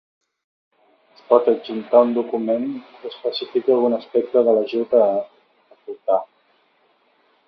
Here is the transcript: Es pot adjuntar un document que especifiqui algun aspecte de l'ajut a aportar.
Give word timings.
Es 1.15 1.19
pot 1.31 1.49
adjuntar 1.51 1.99
un 2.05 2.15
document 2.15 2.65
que 3.01 3.11
especifiqui 3.11 3.73
algun 3.75 3.97
aspecte 3.99 4.43
de 4.49 4.55
l'ajut 4.59 4.97
a 5.01 5.05
aportar. 5.13 6.19